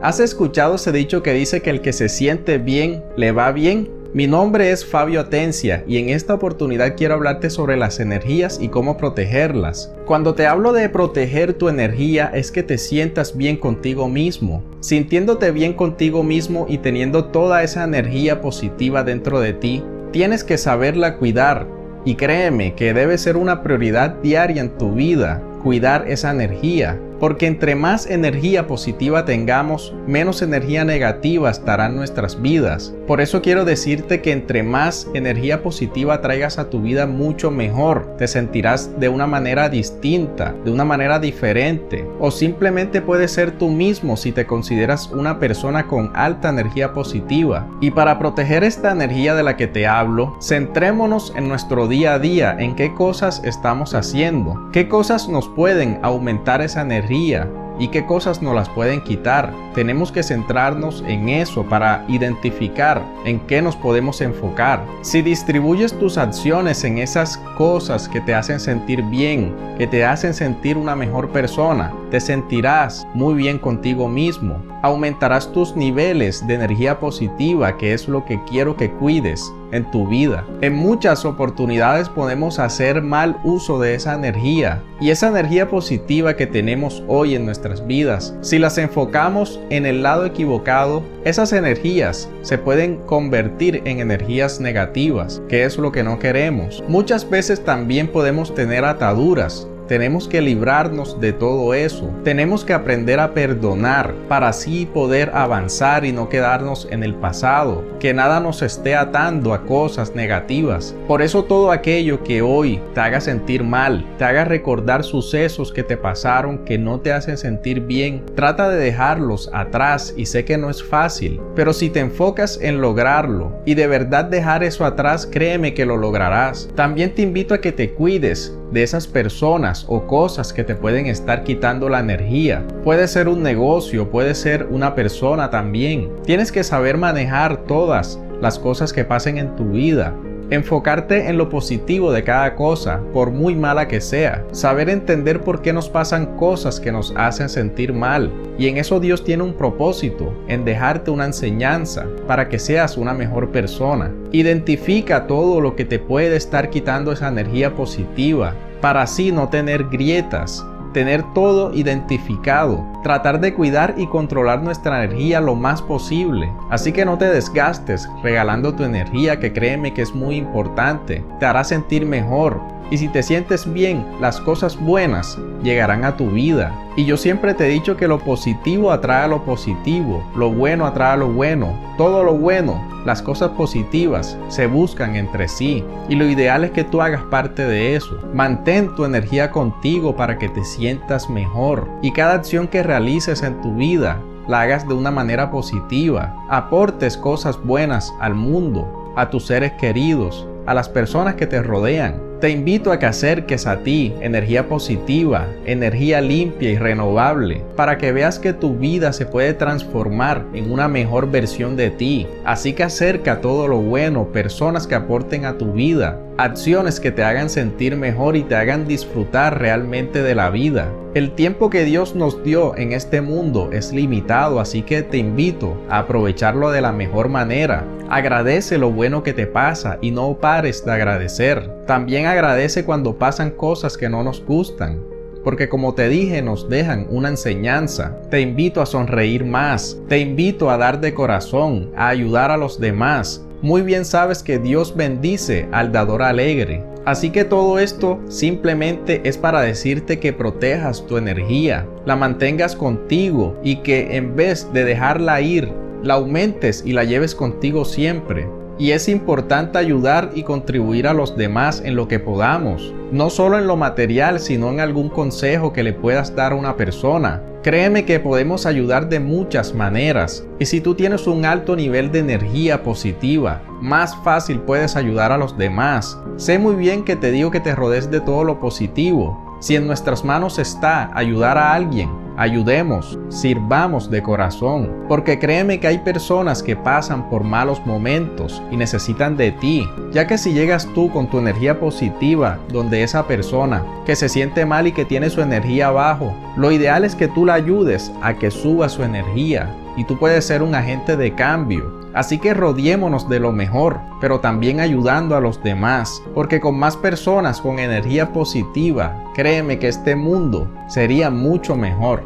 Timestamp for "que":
1.24-1.32, 1.60-1.70, 1.80-1.92, 12.52-12.62, 20.44-20.58, 22.76-22.94, 34.20-34.32, 49.56-49.66, 60.10-60.22, 68.08-68.20, 69.78-69.86, 77.76-77.92, 78.24-78.40, 78.76-78.90, 86.36-86.46, 95.48-95.64, 95.92-96.02, 100.28-100.42, 102.64-102.74, 107.98-108.14, 112.22-112.42, 115.72-115.82, 116.64-116.78, 120.44-120.58, 125.72-125.86, 127.60-127.72, 130.52-130.64, 136.52-136.64, 138.92-139.04, 143.86-144.00, 146.80-146.90, 152.48-152.58, 155.76-155.84, 166.90-167.04, 169.38-169.52, 169.94-170.02, 177.96-178.08, 186.72-186.84, 190.38-190.48, 192.68-192.82, 201.34-201.46, 203.00-203.06, 207.98-208.12, 208.38-208.52, 212.74-212.84, 214.86-214.94, 217.00-217.10, 221.70-221.84, 224.82-225.02, 229.22-229.34, 233.98-234.08, 244.42-244.58, 247.30-247.44, 250.18-250.32, 253.76-254.16, 262.06-262.20, 265.72-265.82, 268.04-268.20, 277.04-277.16, 277.50-277.60, 285.80-285.88, 286.62-286.76, 290.26-290.38, 294.06-294.16, 294.92-295.04, 297.16-297.28, 298.34-298.50, 302.38-302.54, 309.78-309.88